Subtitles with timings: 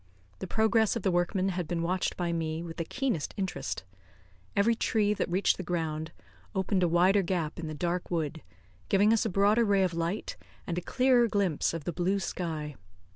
[0.39, 3.83] The progress of the workmen had been watched by me with the keenest interest.
[4.55, 6.11] Every tree that reached the ground
[6.55, 8.41] opened a wider gap in the dark wood,
[8.89, 12.73] giving us a broader ray of light and a clearer glimpse of the blue sky.